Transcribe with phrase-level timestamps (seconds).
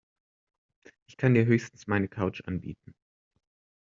[1.05, 2.95] Ich kann dir höchstens meine Couch anbieten.